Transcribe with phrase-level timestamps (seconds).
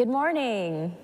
[0.00, 0.96] Good morning.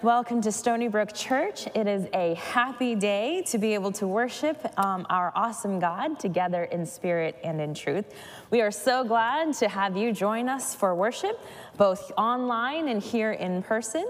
[0.00, 1.66] Welcome to Stony Brook Church.
[1.74, 6.62] It is a happy day to be able to worship um, our awesome God together
[6.62, 8.14] in spirit and in truth.
[8.52, 11.40] We are so glad to have you join us for worship,
[11.76, 14.08] both online and here in person.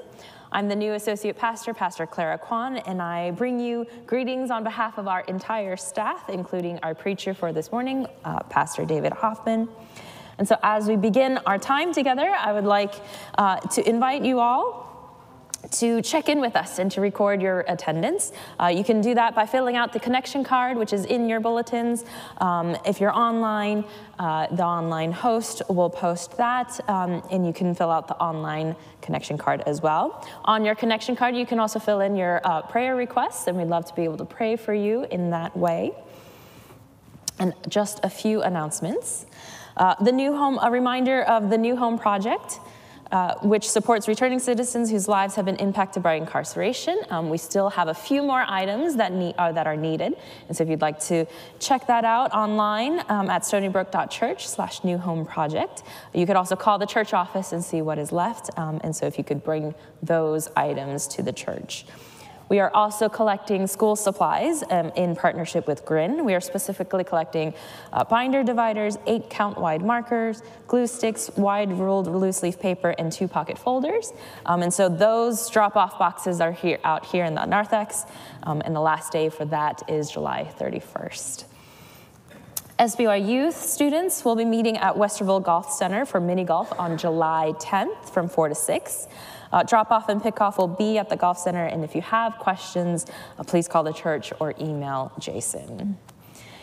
[0.52, 4.98] I'm the new associate pastor, Pastor Clara Kwon, and I bring you greetings on behalf
[4.98, 9.70] of our entire staff, including our preacher for this morning, uh, Pastor David Hoffman.
[10.39, 12.94] And so, as we begin our time together, I would like
[13.36, 14.89] uh, to invite you all
[15.72, 18.32] to check in with us and to record your attendance.
[18.61, 21.40] Uh, you can do that by filling out the connection card, which is in your
[21.40, 22.04] bulletins.
[22.39, 23.85] Um, if you're online,
[24.18, 28.76] uh, the online host will post that, um, and you can fill out the online
[29.03, 30.26] connection card as well.
[30.45, 33.69] On your connection card, you can also fill in your uh, prayer requests, and we'd
[33.69, 35.92] love to be able to pray for you in that way.
[37.41, 39.27] And just a few announcements.
[39.78, 42.61] Uh, the new home, a reminder of the New Home Project.
[43.11, 47.01] Uh, which supports returning citizens whose lives have been impacted by incarceration.
[47.09, 50.15] Um, we still have a few more items that, need, uh, that are needed.
[50.47, 51.25] And so if you'd like to
[51.59, 55.85] check that out online um, at stonybrook.church slash new home project.
[56.13, 58.51] You could also call the church office and see what is left.
[58.59, 61.87] Um, and so if you could bring those items to the church.
[62.49, 66.25] We are also collecting school supplies um, in partnership with Grin.
[66.25, 67.55] We are specifically collecting
[67.93, 73.13] uh, binder dividers, eight count wide markers, glue sticks, wide ruled loose leaf paper, and
[73.13, 74.13] two pocket folders.
[74.47, 78.05] Um, and so those drop off boxes are here out here in the narthex,
[78.45, 81.45] um, and the last day for that is July 31st.
[82.79, 87.53] SBY youth students will be meeting at Westerville Golf Center for mini golf on July
[87.59, 89.09] 10th from 4 to 6.
[89.53, 92.03] Uh, drop off and pick off will be at the Golf Center, and if you
[92.03, 95.98] have questions, uh, please call the church or email Jason.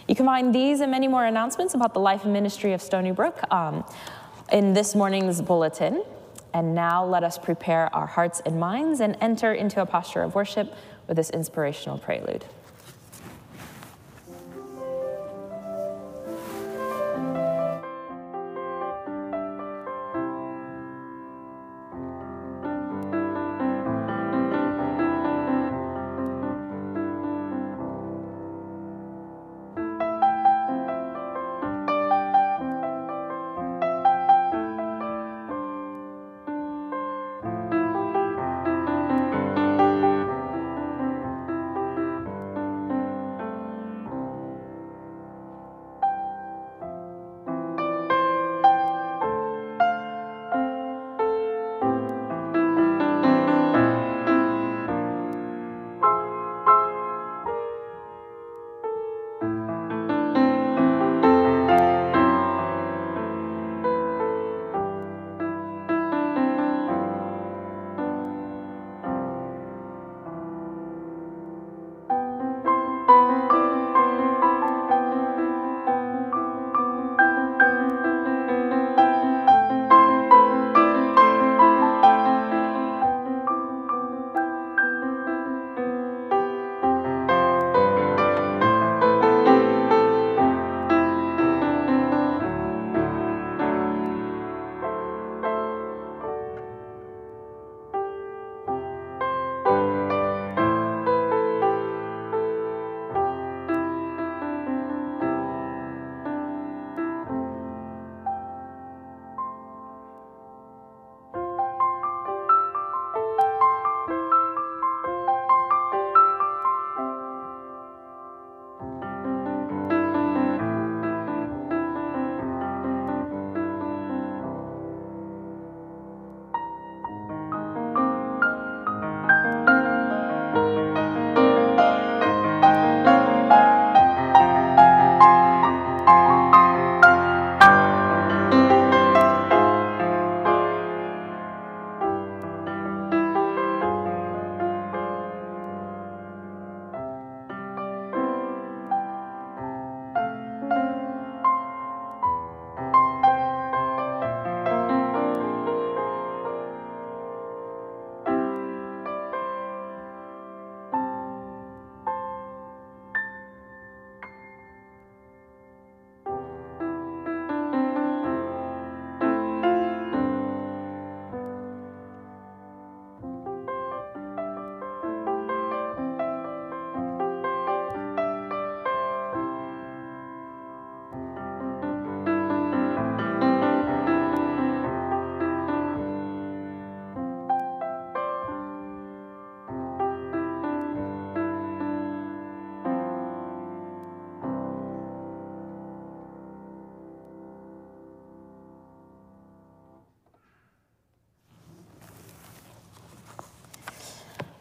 [0.08, 3.12] You can find these and many more announcements about the life and ministry of Stony
[3.12, 3.84] Brook um,
[4.54, 6.02] in this morning's bulletin.
[6.54, 10.34] And now let us prepare our hearts and minds and enter into a posture of
[10.34, 10.74] worship
[11.10, 12.46] with this inspirational prelude.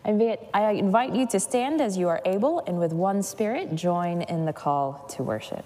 [0.04, 4.44] I invite, you to stand as you are able and with one spirit join in
[4.44, 5.64] the call to worship.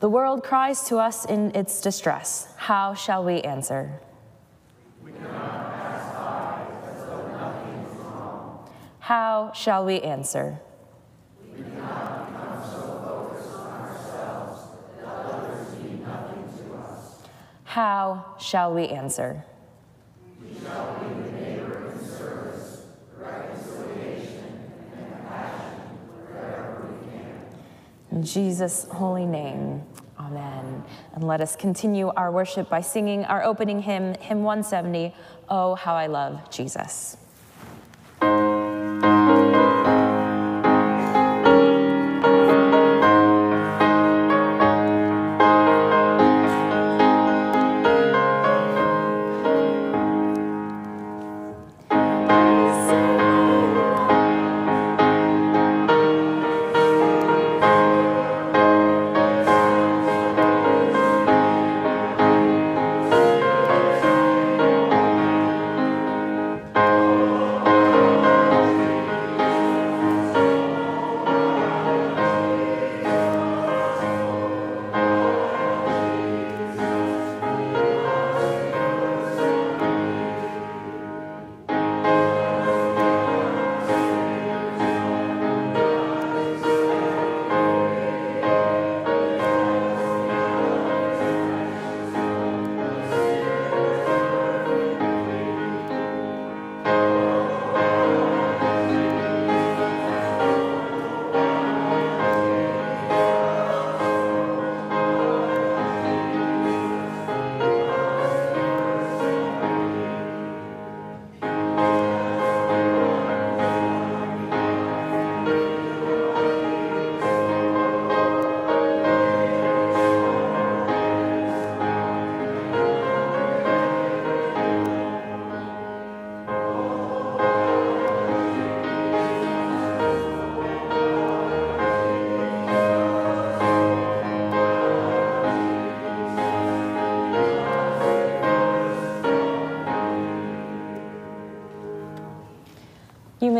[0.00, 2.48] The world cries to us in its distress.
[2.56, 4.00] How shall we answer?
[5.04, 5.12] We.
[9.02, 10.60] How shall we answer?
[11.56, 12.82] We cannot become so
[13.68, 14.60] ourselves
[15.00, 17.20] that others be nothing to us.
[17.64, 19.44] How shall we answer?
[20.40, 22.86] We shall be the neighbor in service,
[23.18, 25.80] reconciliation, and compassion
[26.30, 27.36] wherever we can.
[28.22, 29.82] Jesus' holy name,
[30.18, 30.84] amen.
[31.14, 35.14] And let us continue our worship by singing our opening hymn, hymn 170,
[35.48, 37.16] Oh, How I Love Jesus.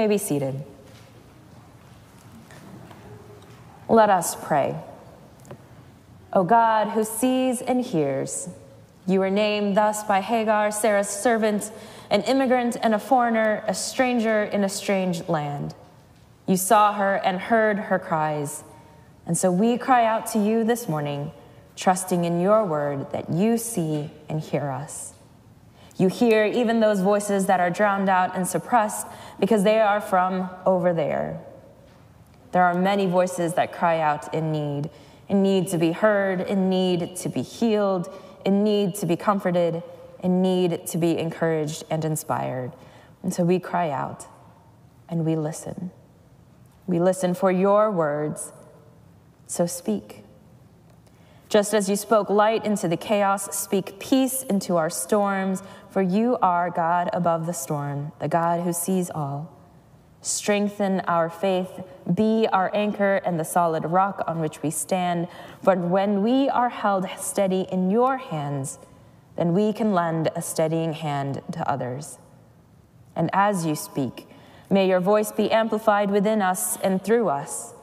[0.03, 0.61] May be seated.
[3.89, 4.75] Let us pray.
[6.33, 8.49] O God, who sees and hears,
[9.07, 11.71] you were named thus by Hagar, Sarah's servant,
[12.11, 15.73] an immigrant and a foreigner, a stranger in a strange land.
[16.49, 18.65] You saw her and heard her cries.
[19.25, 21.31] And so we cry out to you this morning,
[21.77, 25.15] trusting in your word that you see and hear us.
[26.03, 29.07] You hear even those voices that are drowned out and suppressed
[29.39, 31.41] because they are from over there.
[32.51, 34.91] There are many voices that cry out in need,
[35.29, 38.13] in need to be heard, in need to be healed,
[38.45, 39.81] in need to be comforted,
[40.25, 42.73] in need to be encouraged and inspired.
[43.23, 44.27] And so we cry out
[45.09, 45.93] and we listen.
[46.89, 48.53] We listen for your words,
[49.47, 50.22] so speak.
[51.53, 56.39] Just as you spoke light into the chaos, speak peace into our storms, for you
[56.41, 59.55] are God above the storm, the God who sees all.
[60.23, 61.83] Strengthen our faith,
[62.15, 65.29] be our anchor and the solid rock on which we stand.
[65.63, 68.79] For when we are held steady in your hands,
[69.37, 72.17] then we can lend a steadying hand to others.
[73.15, 74.27] And as you speak,
[74.71, 77.75] may your voice be amplified within us and through us,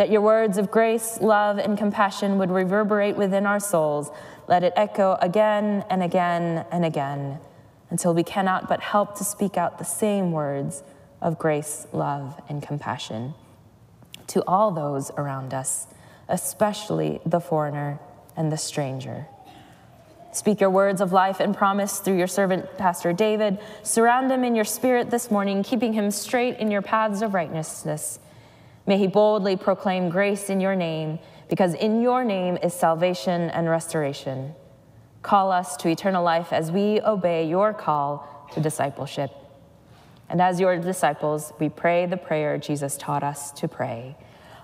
[0.00, 4.10] that your words of grace, love, and compassion would reverberate within our souls.
[4.48, 7.38] Let it echo again and again and again
[7.90, 10.82] until we cannot but help to speak out the same words
[11.20, 13.34] of grace, love, and compassion
[14.28, 15.86] to all those around us,
[16.30, 18.00] especially the foreigner
[18.38, 19.26] and the stranger.
[20.32, 23.58] Speak your words of life and promise through your servant, Pastor David.
[23.82, 28.18] Surround him in your spirit this morning, keeping him straight in your paths of righteousness.
[28.90, 33.70] May he boldly proclaim grace in your name, because in your name is salvation and
[33.70, 34.52] restoration.
[35.22, 39.30] Call us to eternal life as we obey your call to discipleship.
[40.28, 44.16] And as your disciples, we pray the prayer Jesus taught us to pray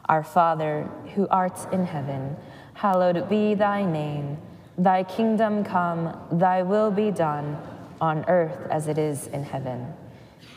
[0.06, 2.36] Our Father, who art in heaven,
[2.74, 4.38] hallowed be thy name.
[4.76, 7.56] Thy kingdom come, thy will be done,
[8.00, 9.94] on earth as it is in heaven.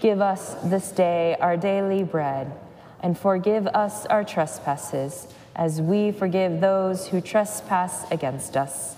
[0.01, 2.51] Give us this day our daily bread,
[3.01, 8.95] and forgive us our trespasses, as we forgive those who trespass against us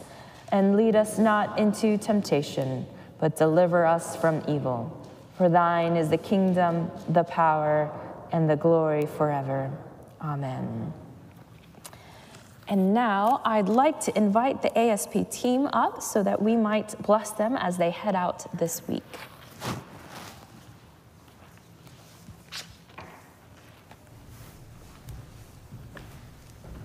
[0.51, 2.86] and lead us not into temptation,
[3.20, 4.98] but deliver us from evil.
[5.38, 7.89] For thine is the kingdom, the power,
[8.31, 9.72] and the glory forever.
[10.22, 10.93] Amen.
[12.67, 17.31] And now I'd like to invite the ASP team up so that we might bless
[17.31, 19.03] them as they head out this week.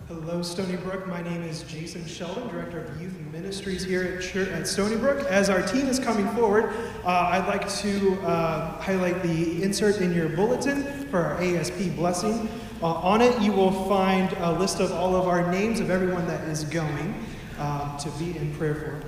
[0.08, 1.08] Hello, Stony Brook.
[1.08, 5.26] My name is Jason Sheldon, Director of Youth Ministries here at, Church, at Stony Brook.
[5.26, 6.72] As our team is coming forward,
[7.04, 12.48] uh, I'd like to uh, highlight the insert in your bulletin for our ASP blessing.
[12.80, 16.24] Uh, on it, you will find a list of all of our names of everyone
[16.28, 17.12] that is going
[17.58, 19.05] um, to be in prayer for.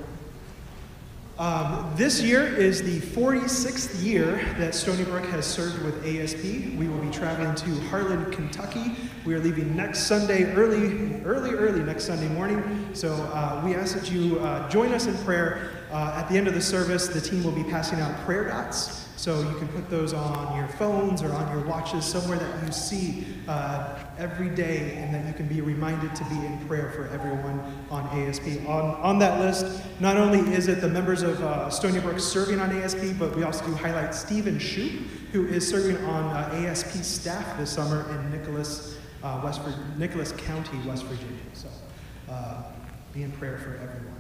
[1.38, 6.42] Um, this year is the 46th year that Stony Brook has served with ASP.
[6.76, 8.97] We will be traveling to Harlan, Kentucky.
[9.25, 12.90] We are leaving next Sunday, early, early, early next Sunday morning.
[12.92, 15.71] So uh, we ask that you uh, join us in prayer.
[15.92, 19.07] Uh, at the end of the service, the team will be passing out prayer dots.
[19.18, 22.70] So you can put those on your phones or on your watches, somewhere that you
[22.70, 27.08] see uh, every day, and that you can be reminded to be in prayer for
[27.08, 27.58] everyone
[27.90, 28.64] on ASP.
[28.68, 32.60] On, on that list, not only is it the members of uh, Stony Brook serving
[32.60, 37.02] on ASP, but we also do highlight Stephen Shoup, who is serving on uh, ASP
[37.02, 39.60] staff this summer in Nicholas, uh, West
[39.96, 41.42] Nicholas County, West Virginia.
[41.54, 41.66] So
[42.30, 42.62] uh,
[43.12, 44.14] be in prayer for everyone.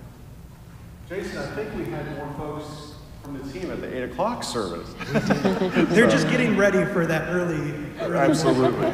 [1.08, 4.88] Jason, I think we had more folks from the team at the 8 o'clock service.
[5.92, 7.74] They're just getting ready for that early.
[8.00, 8.86] early Absolutely.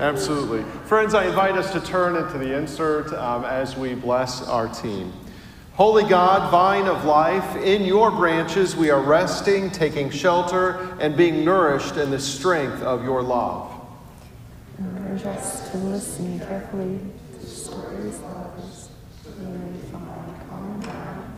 [0.00, 0.62] Absolutely.
[0.84, 5.12] Friends, I invite us to turn into the insert um, as we bless our team.
[5.74, 11.44] Holy God, vine of life, in your branches we are resting, taking shelter, and being
[11.44, 13.70] nourished in the strength of your love.
[15.08, 16.98] Urge us to listen carefully
[17.40, 18.88] to stories of others.
[19.38, 21.28] We may find common ground.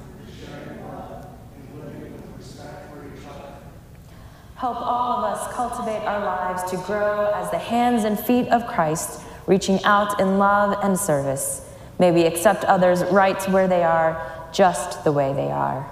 [4.61, 8.67] Help all of us cultivate our lives to grow as the hands and feet of
[8.67, 11.67] Christ, reaching out in love and service.
[11.99, 15.91] May we accept others right where they are, just the way they are.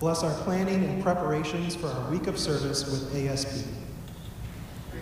[0.00, 3.66] Bless our planning and preparations for our week of service with ASP.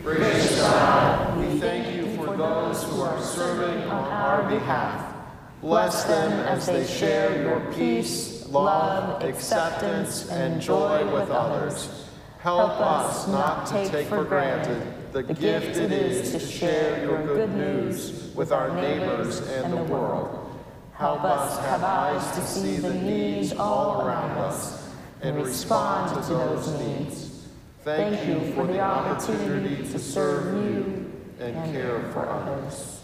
[0.04, 5.12] Gracious God, we thank you for those who are serving on our behalf.
[5.60, 12.03] Bless them as they share your peace, love, acceptance, and joy with others.
[12.44, 14.82] Help us not to take for granted
[15.14, 20.54] the gift it is to share your good news with our neighbors and the world.
[20.92, 26.68] Help us have eyes to see the needs all around us and respond to those
[26.82, 27.46] needs.
[27.82, 31.10] Thank you for the opportunity to serve you
[31.40, 33.00] and care for others.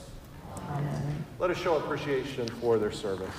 [0.68, 1.24] Amen.
[1.38, 3.32] Let us show appreciation for their service.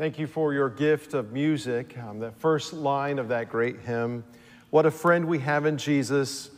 [0.00, 4.24] Thank you for your gift of music, um, that first line of that great hymn.
[4.70, 6.50] What a friend we have in Jesus,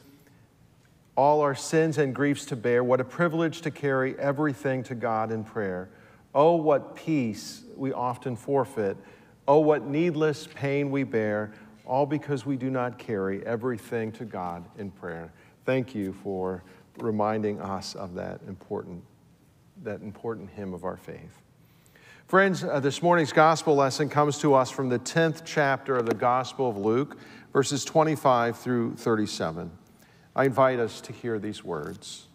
[1.16, 2.84] all our sins and griefs to bear.
[2.84, 5.88] What a privilege to carry everything to God in prayer.
[6.32, 8.96] Oh, what peace we often forfeit.
[9.48, 11.52] Oh, what needless pain we bear,
[11.84, 15.32] all because we do not carry everything to God in prayer.
[15.66, 16.62] Thank you for
[17.00, 19.02] reminding us of that important,
[19.82, 21.41] that important hymn of our faith.
[22.32, 26.14] Friends, uh, this morning's gospel lesson comes to us from the 10th chapter of the
[26.14, 27.18] Gospel of Luke,
[27.52, 29.70] verses 25 through 37.
[30.34, 32.28] I invite us to hear these words.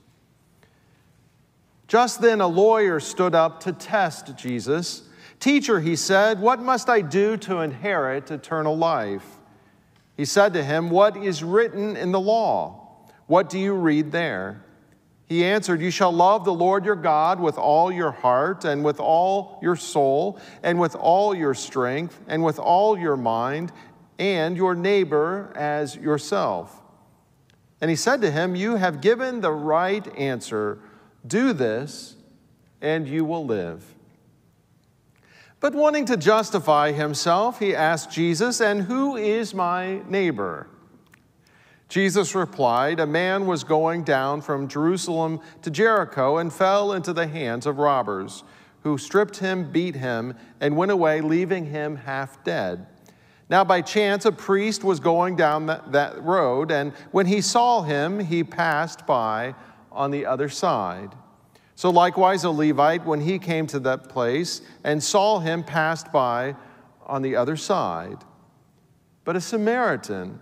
[1.88, 5.02] Just then, a lawyer stood up to test Jesus.
[5.40, 9.26] Teacher, he said, what must I do to inherit eternal life?
[10.16, 13.00] He said to him, What is written in the law?
[13.26, 14.64] What do you read there?
[15.28, 19.00] He answered, You shall love the Lord your God with all your heart, and with
[19.00, 23.74] all your soul, and with all your strength, and with all your mind,
[24.18, 26.82] and your neighbor as yourself.
[27.82, 30.80] And he said to him, You have given the right answer.
[31.26, 32.16] Do this,
[32.82, 33.84] and you will live.
[35.60, 40.68] But wanting to justify himself, he asked Jesus, And who is my neighbor?
[41.90, 47.28] Jesus replied, A man was going down from Jerusalem to Jericho and fell into the
[47.28, 48.44] hands of robbers,
[48.82, 52.88] who stripped him, beat him, and went away, leaving him half dead.
[53.50, 57.82] Now, by chance, a priest was going down that, that road, and when he saw
[57.82, 59.56] him, he passed by
[59.92, 61.16] on the other side.
[61.76, 66.56] So, likewise, a Levite, when he came to that place and saw him, passed by
[67.06, 68.18] on the other side.
[69.24, 70.42] But a Samaritan,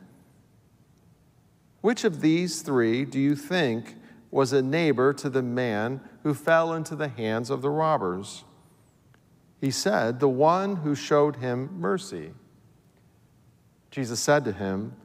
[1.81, 3.95] Which of these three do you think
[4.29, 8.43] was a neighbor to the man who fell into the hands of the robbers?
[9.59, 12.31] He said, The one who showed him mercy.
[13.89, 14.95] Jesus said to him,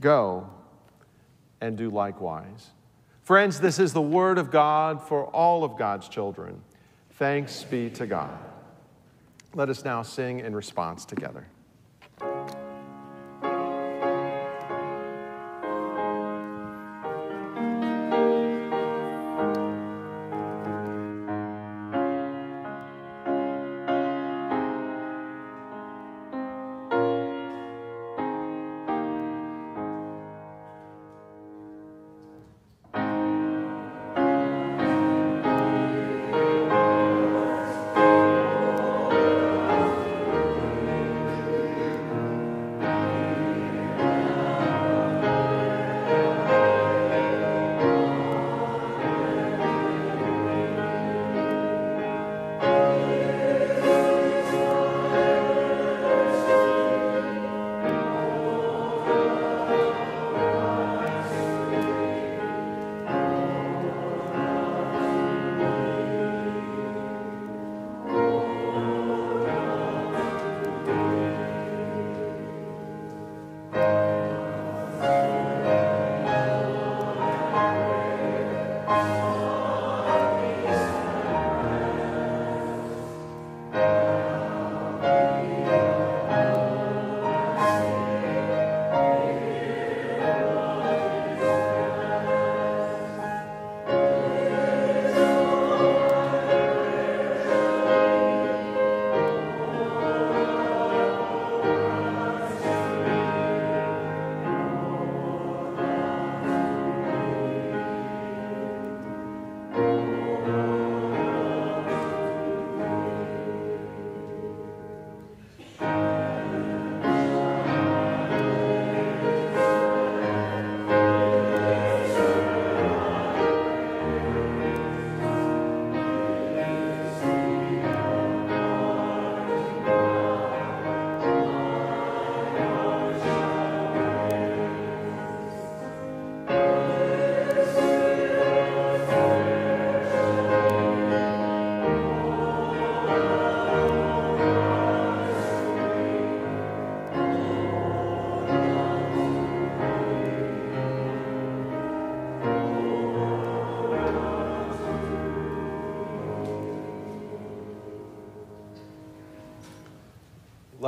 [0.00, 0.48] Go
[1.60, 2.70] and do likewise.
[3.22, 6.62] Friends, this is the word of God for all of God's children.
[7.12, 8.38] Thanks be to God.
[9.54, 11.46] Let us now sing in response together.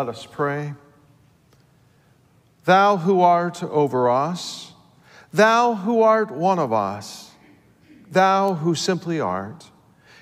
[0.01, 0.73] Let us pray.
[2.65, 4.73] Thou who art over us,
[5.31, 7.33] thou who art one of us,
[8.11, 9.71] thou who simply art,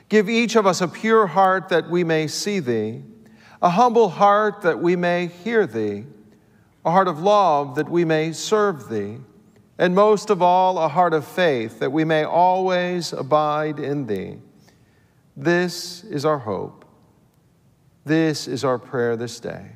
[0.09, 3.05] give each of us a pure heart that we may see thee,
[3.63, 6.07] a humble heart that we may hear thee,
[6.85, 9.19] a heart of love that we may serve thee,
[9.79, 14.39] and most of all, a heart of faith that we may always abide in thee.
[15.37, 16.85] This is our hope.
[18.09, 19.67] This is our prayer this day.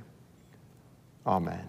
[1.26, 1.68] Amen.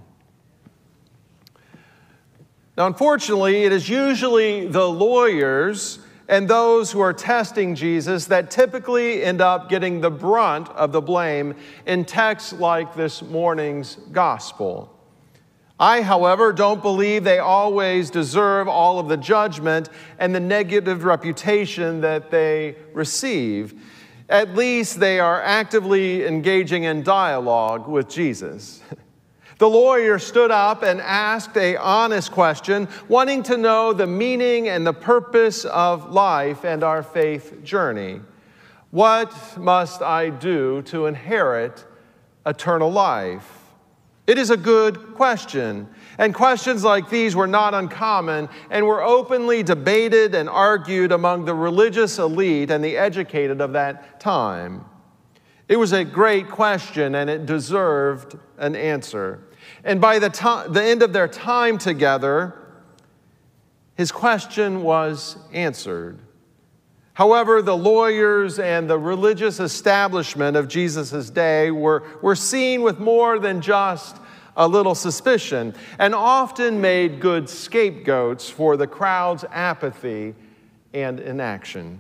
[2.78, 6.00] Now, unfortunately, it is usually the lawyers
[6.30, 11.02] and those who are testing Jesus that typically end up getting the brunt of the
[11.02, 11.54] blame
[11.86, 14.90] in texts like this morning's gospel.
[15.78, 22.00] I, however, don't believe they always deserve all of the judgment and the negative reputation
[22.00, 23.74] that they receive.
[24.34, 28.82] At least they are actively engaging in dialogue with Jesus.
[29.60, 34.86] The lawyer stood up and asked a honest question, wanting to know the meaning and
[34.86, 38.20] the purpose of life and our faith journey.
[38.90, 41.86] What must I do to inherit
[42.46, 43.64] eternal life?
[44.26, 45.88] It is a good question.
[46.18, 51.56] And questions like these were not uncommon and were openly debated and argued among the
[51.56, 54.86] religious elite and the educated of that time.
[55.68, 59.44] It was a great question and it deserved an answer.
[59.84, 62.60] And by the, to- the end of their time together,
[63.96, 66.20] his question was answered.
[67.14, 73.38] However, the lawyers and the religious establishment of Jesus' day were, were seen with more
[73.38, 74.18] than just
[74.56, 80.36] a little suspicion and often made good scapegoats for the crowd's apathy
[80.94, 82.00] and inaction.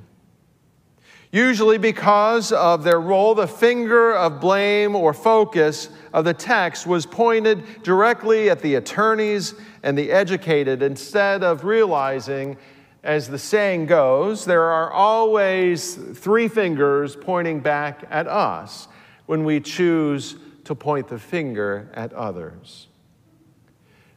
[1.32, 7.08] Usually, because of their role, the finger of blame or focus of the text was
[7.08, 12.56] pointed directly at the attorneys and the educated instead of realizing,
[13.04, 18.88] as the saying goes, there are always three fingers pointing back at us
[19.26, 22.88] when we choose to point the finger at others.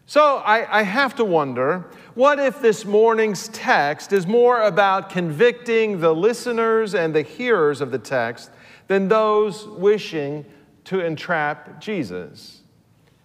[0.08, 5.98] So I, I, have to wonder what if this morning's text is more about convicting
[5.98, 8.50] the listeners and the hearers of the text
[8.86, 10.44] than those wishing
[10.84, 12.60] to entrap Jesus?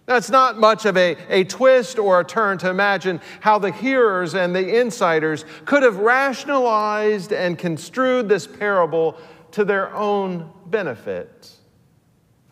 [0.08, 4.34] It's not much of a, a twist or a turn to imagine how the hearers
[4.34, 9.16] and the insiders could have rationalized and construed this parable
[9.52, 11.52] to their own benefit.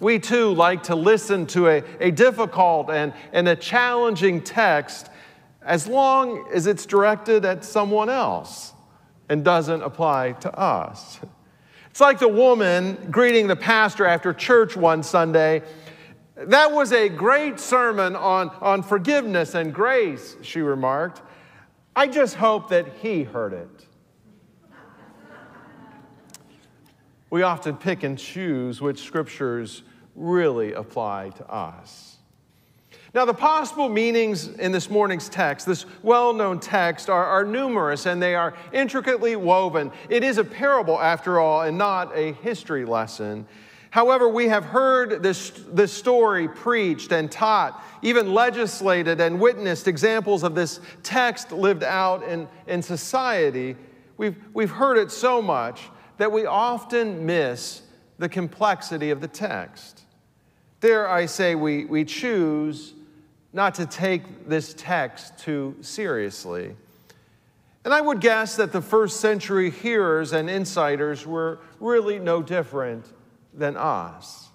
[0.00, 5.10] We too like to listen to a, a difficult and, and a challenging text
[5.62, 8.72] as long as it's directed at someone else
[9.28, 11.20] and doesn't apply to us.
[11.90, 15.62] It's like the woman greeting the pastor after church one Sunday.
[16.34, 21.20] That was a great sermon on, on forgiveness and grace, she remarked.
[21.94, 23.86] I just hope that he heard it.
[27.28, 29.82] We often pick and choose which scriptures
[30.14, 32.16] really apply to us.
[33.12, 38.06] Now, the possible meanings in this morning's text, this well known text, are, are, numerous
[38.06, 39.90] and they are intricately woven.
[40.08, 43.46] It is a parable, after all, and not a history lesson.
[43.90, 50.44] However, we have heard this, this story preached and taught, even legislated and witnessed examples
[50.44, 53.74] of this text lived out in, in society.
[54.16, 55.82] We've, we've heard it so much
[56.18, 57.82] that we often miss
[58.18, 59.99] the complexity of the text.
[60.80, 62.94] Dare I say, we, we choose
[63.52, 66.74] not to take this text too seriously.
[67.84, 73.06] And I would guess that the first century hearers and insiders were really no different
[73.54, 74.48] than us.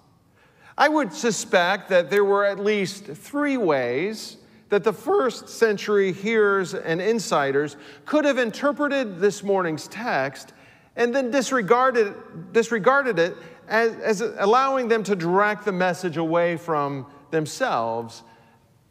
[0.78, 4.36] I would suspect that there were at least three ways
[4.68, 10.52] that the first century hearers and insiders could have interpreted this morning's text
[10.96, 12.14] and then disregarded,
[12.52, 13.36] disregarded it
[13.68, 18.22] as, as allowing them to direct the message away from themselves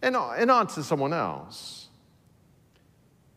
[0.02, 1.88] and, and onto someone else.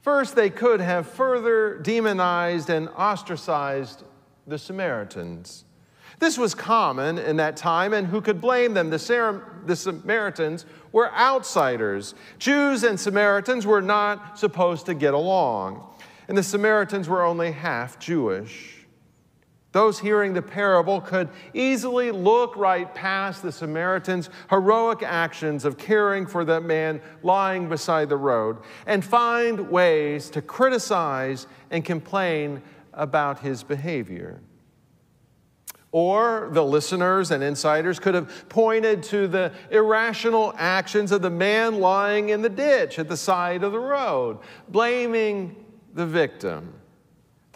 [0.02, 4.04] First, they could have further demonized and ostracized
[4.46, 5.64] the Samaritans.
[6.18, 8.90] This was common in that time, and who could blame them?
[8.90, 12.14] The, Sam- the Samaritans were outsiders.
[12.38, 15.86] Jews and Samaritans were not supposed to get along,
[16.26, 18.77] and the Samaritans were only half Jewish.
[19.72, 26.26] Those hearing the parable could easily look right past the Samaritan's heroic actions of caring
[26.26, 32.62] for that man lying beside the road and find ways to criticize and complain
[32.94, 34.40] about his behavior.
[35.92, 41.78] Or the listeners and insiders could have pointed to the irrational actions of the man
[41.80, 46.74] lying in the ditch at the side of the road, blaming the victim.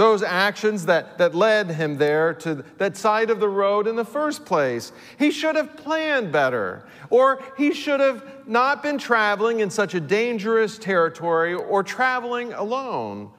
[0.03, 4.05] Those actions that, that led him there to that side of the road in the
[4.05, 4.91] first place.
[5.17, 10.01] He should have planned better, or he should have not been traveling in such a
[10.01, 13.31] dangerous territory or traveling alone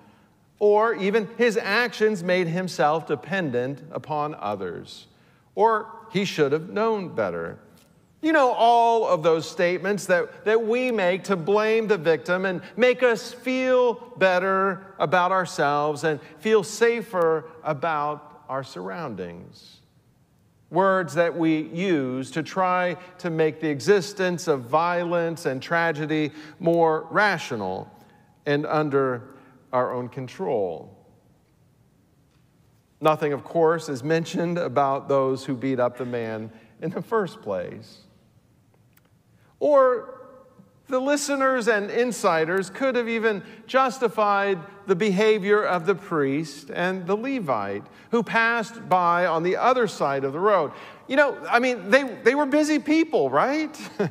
[0.60, 5.08] or even his actions made himself dependent upon others,
[5.56, 7.60] or he should have known better.
[8.24, 12.62] You know, all of those statements that, that we make to blame the victim and
[12.78, 19.82] make us feel better about ourselves and feel safer about our surroundings.
[20.70, 26.32] Words that we use to try to make the existence of violence and tragedy
[26.62, 27.92] more rational
[28.46, 29.36] and under
[29.74, 30.98] our own control.
[33.02, 36.50] Nothing, of course, is mentioned about those who beat up the man
[36.82, 38.03] in the first place.
[39.64, 40.20] Or
[40.90, 47.16] the listeners and insiders could have even justified the behavior of the priest and the
[47.16, 50.74] Levite who passed by on the other side of the road.
[51.08, 53.74] You know, I mean, they, they were busy people, right?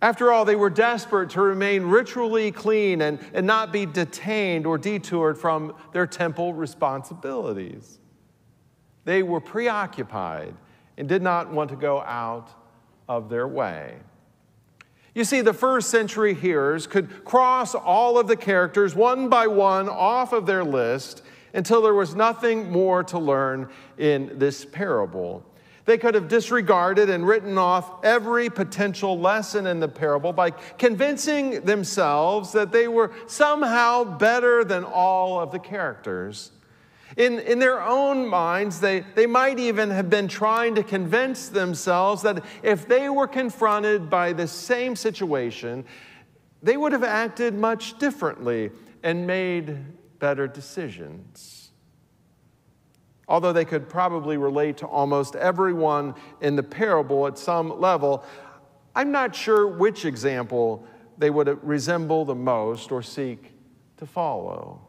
[0.00, 4.78] After all, they were desperate to remain ritually clean and, and not be detained or
[4.78, 7.98] detoured from their temple responsibilities.
[9.04, 10.54] They were preoccupied
[10.96, 12.61] and did not want to go out
[13.16, 13.94] of their way.
[15.14, 19.88] You see, the first century hearers could cross all of the characters one by one
[19.88, 21.22] off of their list
[21.52, 25.44] until there was nothing more to learn in this parable.
[25.84, 31.60] They could have disregarded and written off every potential lesson in the parable by convincing
[31.62, 36.52] themselves that they were somehow better than all of the characters.
[37.16, 42.22] In, in their own minds, they, they might even have been trying to convince themselves
[42.22, 45.84] that if they were confronted by the same situation,
[46.62, 48.70] they would have acted much differently
[49.02, 49.76] and made
[50.18, 51.62] better decisions
[53.32, 58.24] although they could probably relate to almost everyone in the parable at some level,
[58.94, 63.52] I'm not sure which example they would resemble the most or seek
[63.96, 64.82] to follow.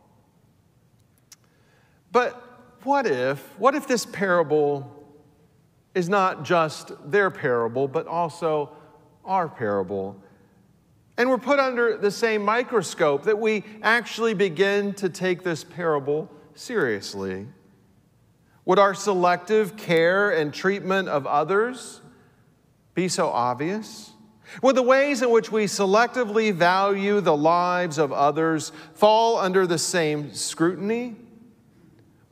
[2.14, 2.42] But
[2.84, 5.04] what if, what if this parable
[5.96, 8.70] is not just their parable, but also
[9.26, 10.16] our parable?
[11.18, 16.30] And we're put under the same microscope that we actually begin to take this parable
[16.54, 17.48] seriously.
[18.66, 22.02] Would our selective care and treatment of others
[22.94, 24.12] be so obvious?
[24.62, 29.80] Would the ways in which we selectively value the lives of others fall under the
[29.80, 31.16] same scrutiny?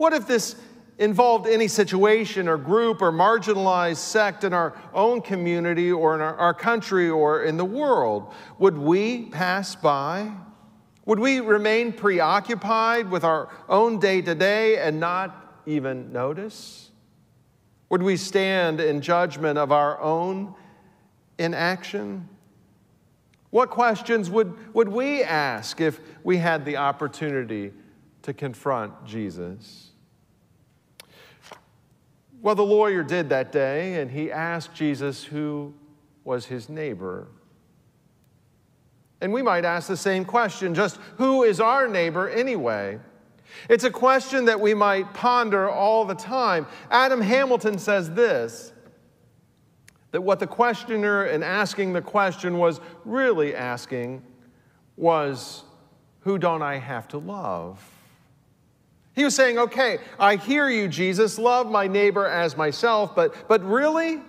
[0.02, 0.56] What if this
[0.98, 6.36] involved any situation or group or marginalized sect in our own community or in our,
[6.38, 8.34] our country or in the world?
[8.58, 10.32] Would we pass by?
[11.06, 16.90] Would we remain preoccupied with our own day to day and not even notice?
[17.90, 20.56] Would we stand in judgment of our own
[21.38, 22.28] inaction?
[23.52, 27.72] What questions would, would we ask if we had the opportunity
[28.24, 29.91] to confront Jesus?
[32.42, 35.74] Well, the lawyer did that day, and he asked Jesus who
[36.24, 37.28] was his neighbor.
[39.22, 43.00] And we might ask the same question just who is our neighbor anyway?
[43.70, 46.66] It's a question that we might ponder all the time.
[46.90, 48.74] Adam Hamilton says this
[50.12, 54.22] that what the questioner in asking the question was really asking
[54.98, 55.64] was,
[56.22, 58.01] Who don't I have to love?
[59.14, 63.64] He was saying, Okay, I hear you, Jesus, love my neighbor as myself, but, but
[63.64, 64.22] really?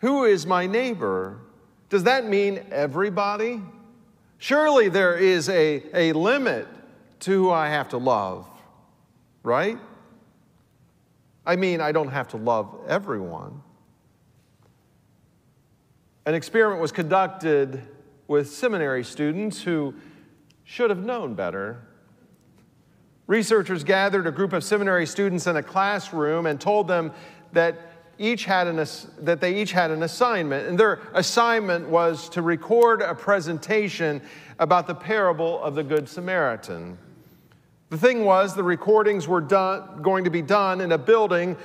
[0.00, 1.40] Who is my neighbor?
[1.88, 3.62] Does that mean everybody?
[4.38, 6.68] Surely there is a, a limit
[7.20, 8.46] to who I have to love,
[9.42, 9.78] right?
[11.46, 13.62] I mean, I don't have to love everyone.
[16.26, 17.80] An experiment was conducted
[18.26, 19.94] with seminary students who
[20.64, 21.80] should have known better.
[23.26, 27.12] Researchers gathered a group of seminary students in a classroom and told them
[27.52, 27.76] that
[28.18, 28.76] each had an,
[29.20, 34.22] that they each had an assignment, and their assignment was to record a presentation
[34.58, 36.96] about the parable of the Good Samaritan.
[37.90, 41.56] The thing was, the recordings were done, going to be done in a building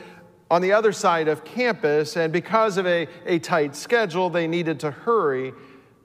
[0.50, 4.80] on the other side of campus, and because of a, a tight schedule, they needed
[4.82, 5.54] to hurry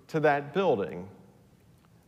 [0.09, 1.09] to that building.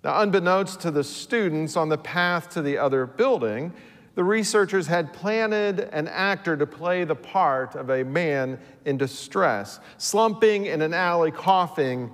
[0.05, 3.73] Now, unbeknownst to the students on the path to the other building,
[4.15, 9.81] the researchers had planted an actor to play the part of a man in distress,
[9.97, 12.13] slumping in an alley, coughing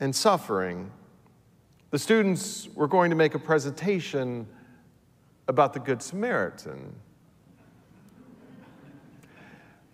[0.00, 0.90] and suffering.
[1.90, 4.46] The students were going to make a presentation
[5.48, 6.94] about the Good Samaritan.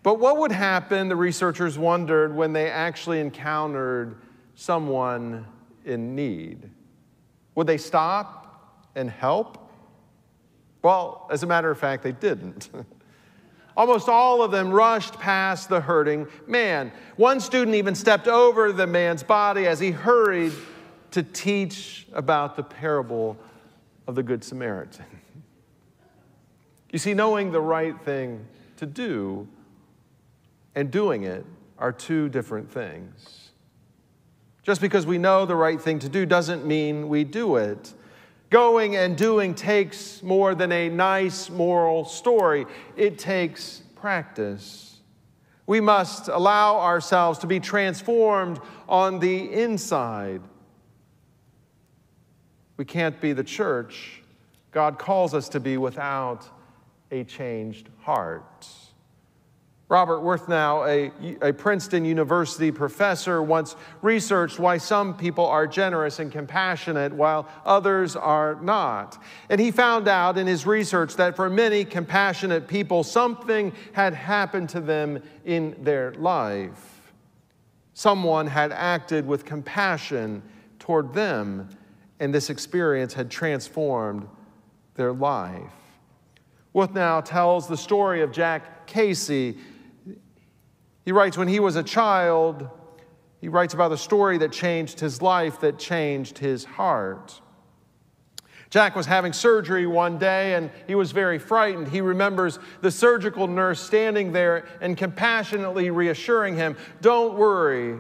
[0.04, 4.16] But what would happen, the researchers wondered, when they actually encountered
[4.54, 5.44] someone
[5.85, 6.70] in need?
[7.59, 9.68] Would they stop and help?
[10.81, 12.71] Well, as a matter of fact, they didn't.
[13.77, 16.92] Almost all of them rushed past the hurting man.
[17.16, 20.53] One student even stepped over the man's body as he hurried
[21.11, 23.37] to teach about the parable
[24.07, 25.07] of the Good Samaritan.
[26.92, 29.49] You see, knowing the right thing to do
[30.77, 31.44] and doing it
[31.77, 33.38] are two different things.
[34.68, 37.94] Just because we know the right thing to do doesn't mean we do it.
[38.50, 44.98] Going and doing takes more than a nice moral story, it takes practice.
[45.66, 50.42] We must allow ourselves to be transformed on the inside.
[52.76, 54.22] We can't be the church
[54.70, 56.46] God calls us to be without
[57.11, 58.68] a changed heart.
[59.88, 66.31] Robert Wuthnow, a, a Princeton University professor, once researched why some people are generous and
[66.31, 69.22] compassionate while others are not.
[69.48, 74.68] And he found out in his research that for many compassionate people, something had happened
[74.70, 77.12] to them in their life.
[77.94, 80.42] Someone had acted with compassion
[80.79, 81.66] toward them,
[82.20, 84.29] and this experience had transformed
[84.96, 85.72] their life.
[86.74, 89.57] Wuthnow tells the story of Jack Casey
[91.09, 92.68] he writes, when he was a child,
[93.40, 97.40] he writes about the story that changed his life, that changed his heart.
[98.68, 101.88] Jack was having surgery one day and he was very frightened.
[101.88, 107.98] He remembers the surgical nurse standing there and compassionately reassuring him, Don't worry.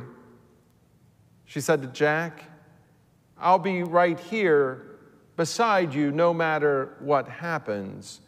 [1.46, 2.44] She said to Jack,
[3.38, 4.98] I'll be right here
[5.34, 8.20] beside you no matter what happens.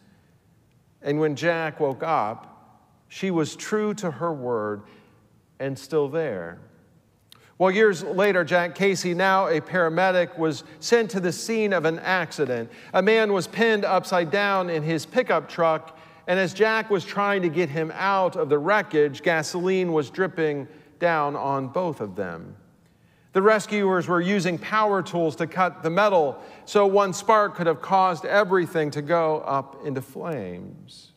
[1.03, 2.50] And when Jack woke up,
[3.11, 4.83] she was true to her word
[5.59, 6.59] and still there.
[7.57, 11.99] Well, years later, Jack Casey, now a paramedic, was sent to the scene of an
[11.99, 12.71] accident.
[12.93, 17.41] A man was pinned upside down in his pickup truck, and as Jack was trying
[17.41, 20.65] to get him out of the wreckage, gasoline was dripping
[20.99, 22.55] down on both of them.
[23.33, 27.81] The rescuers were using power tools to cut the metal, so one spark could have
[27.81, 31.10] caused everything to go up into flames.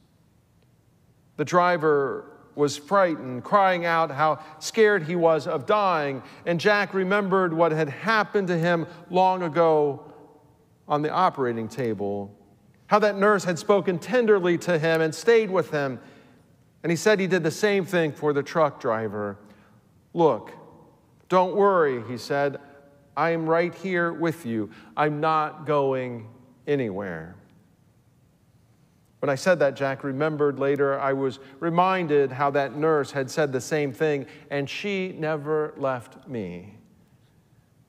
[1.36, 2.24] The driver
[2.54, 6.22] was frightened, crying out how scared he was of dying.
[6.46, 10.12] And Jack remembered what had happened to him long ago
[10.86, 12.36] on the operating table,
[12.86, 15.98] how that nurse had spoken tenderly to him and stayed with him.
[16.82, 19.38] And he said he did the same thing for the truck driver.
[20.12, 20.52] Look,
[21.28, 22.58] don't worry, he said.
[23.16, 24.70] I am right here with you.
[24.96, 26.28] I'm not going
[26.66, 27.36] anywhere.
[29.24, 33.52] When I said that, Jack remembered later, I was reminded how that nurse had said
[33.52, 36.74] the same thing, and she never left me.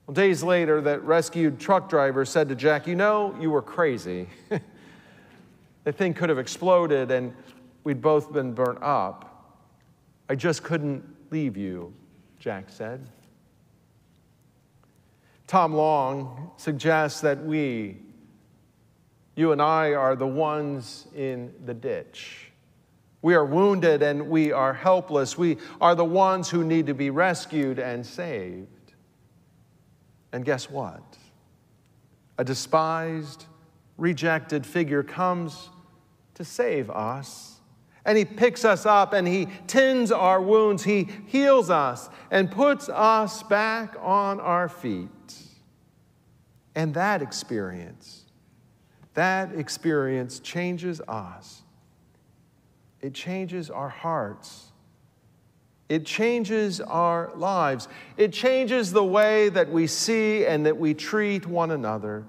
[0.07, 4.29] Well, days later, that rescued truck driver said to Jack, You know, you were crazy.
[5.83, 7.36] the thing could have exploded and
[7.83, 9.59] we'd both been burnt up.
[10.29, 11.93] I just couldn't leave you,
[12.39, 13.09] Jack said.
[15.47, 17.97] Tom Long suggests that we,
[19.36, 22.51] you and I are the ones in the ditch.
[23.21, 25.38] We are wounded and we are helpless.
[25.38, 28.67] We are the ones who need to be rescued and saved.
[30.31, 31.01] And guess what?
[32.38, 33.45] A despised,
[33.97, 35.69] rejected figure comes
[36.36, 37.59] to save us.
[38.05, 40.83] And he picks us up and he tends our wounds.
[40.83, 45.09] He heals us and puts us back on our feet.
[46.75, 48.24] And that experience
[49.16, 51.63] that experience changes us.
[53.01, 54.72] It changes our hearts.
[55.88, 57.88] It changes our lives.
[58.18, 62.26] It changes the way that we see and that we treat one another.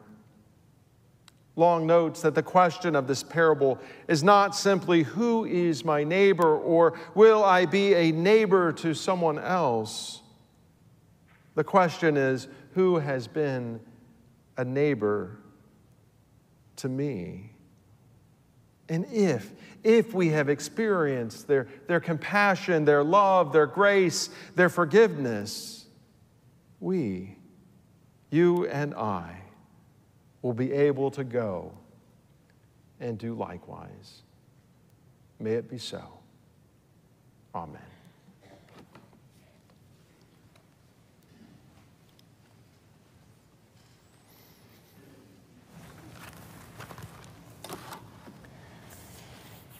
[1.56, 3.78] Long notes that the question of this parable
[4.08, 9.38] is not simply who is my neighbor or will I be a neighbor to someone
[9.38, 10.20] else.
[11.54, 13.80] The question is who has been
[14.58, 15.38] a neighbor
[16.76, 17.52] to me.
[18.88, 19.52] And if,
[19.82, 25.86] if we have experienced their, their compassion, their love, their grace, their forgiveness,
[26.80, 27.36] we,
[28.30, 29.42] you and I,
[30.42, 31.72] will be able to go
[33.00, 34.22] and do likewise.
[35.40, 36.02] May it be so.
[37.54, 37.80] Amen.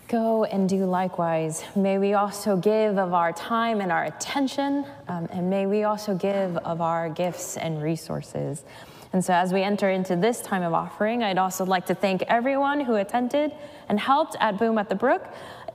[0.09, 1.65] Go and do likewise.
[1.75, 6.15] May we also give of our time and our attention, um, and may we also
[6.15, 8.63] give of our gifts and resources.
[9.13, 12.23] And so, as we enter into this time of offering, I'd also like to thank
[12.29, 13.51] everyone who attended
[13.89, 15.27] and helped at Boom at the Brook.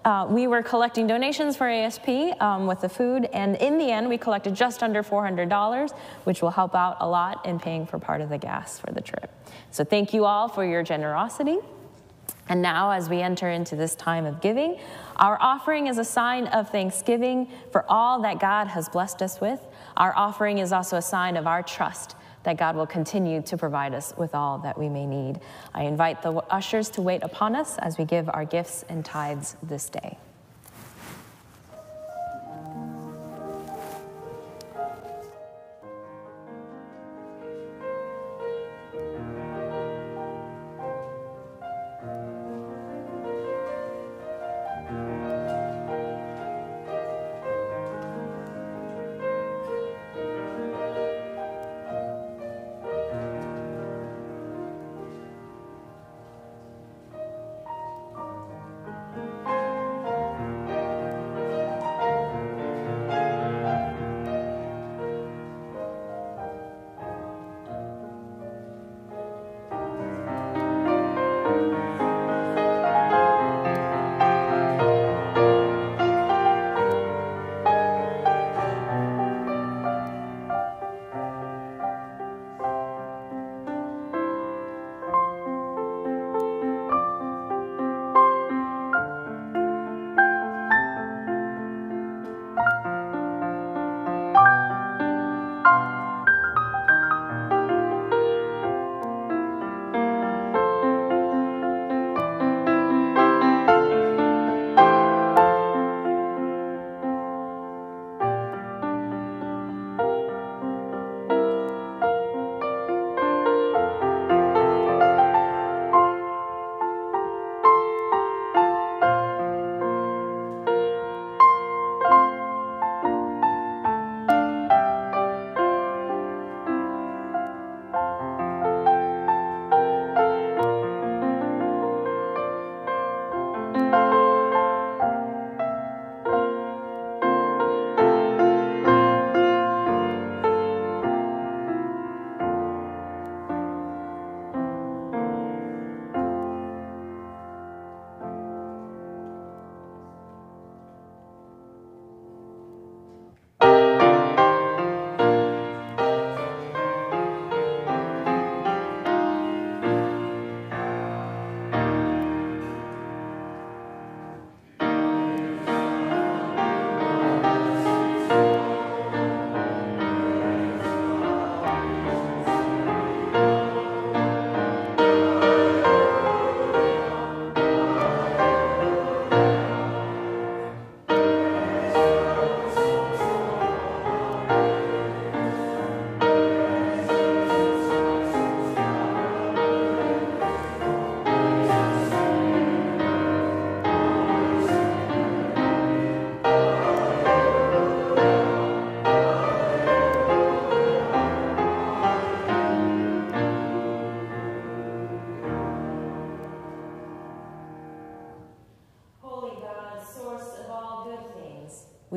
[0.06, 2.08] Uh, we were collecting donations for ASP
[2.40, 5.92] um, with the food, and in the end, we collected just under $400,
[6.24, 9.02] which will help out a lot in paying for part of the gas for the
[9.02, 9.30] trip.
[9.72, 11.58] So, thank you all for your generosity.
[12.52, 14.78] And now, as we enter into this time of giving,
[15.16, 19.66] our offering is a sign of thanksgiving for all that God has blessed us with.
[19.96, 23.94] Our offering is also a sign of our trust that God will continue to provide
[23.94, 25.40] us with all that we may need.
[25.74, 29.56] I invite the ushers to wait upon us as we give our gifts and tithes
[29.64, 30.18] this day.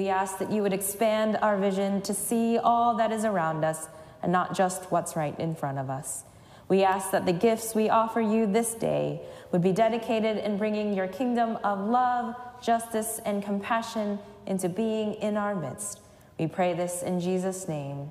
[0.05, 3.89] We ask that you would expand our vision to see all that is around us
[4.23, 6.25] and not just what's right in front of us.
[6.69, 10.93] We ask that the gifts we offer you this day would be dedicated in bringing
[10.93, 16.01] your kingdom of love, justice, and compassion into being in our midst.
[16.39, 18.11] We pray this in Jesus' name.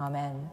[0.00, 0.48] Amen.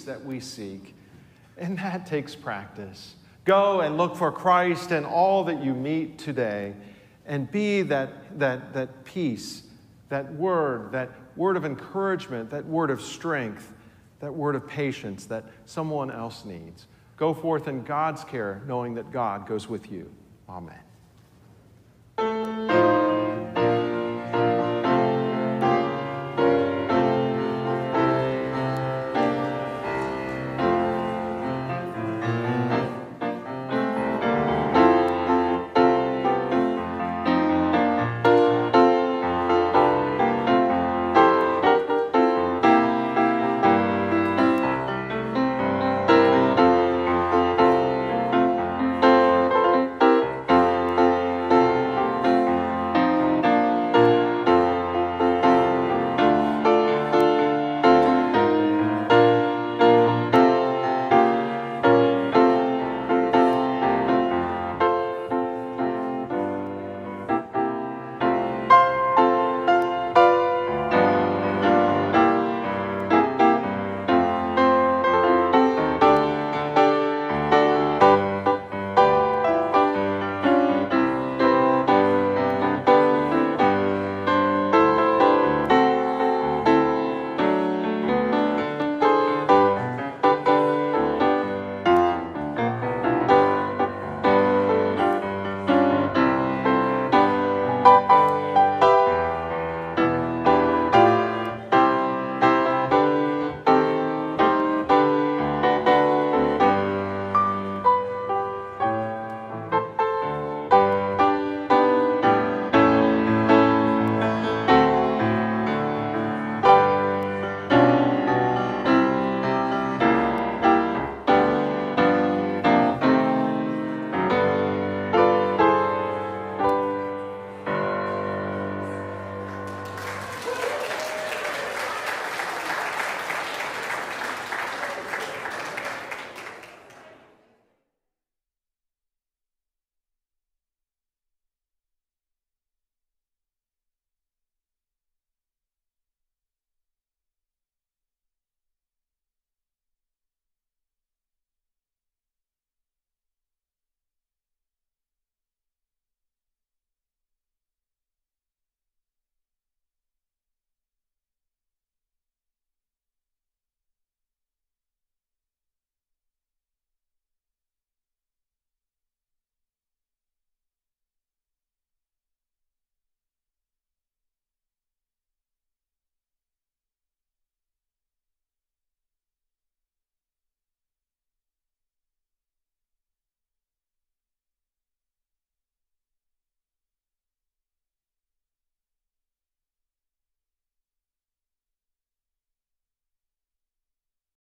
[0.00, 0.94] Peace that we seek.
[1.58, 3.14] And that takes practice.
[3.44, 6.74] Go and look for Christ in all that you meet today
[7.26, 9.62] and be that, that, that peace,
[10.08, 13.72] that word, that word of encouragement, that word of strength,
[14.20, 16.86] that word of patience that someone else needs.
[17.16, 20.10] Go forth in God's care, knowing that God goes with you.
[20.48, 20.89] Amen.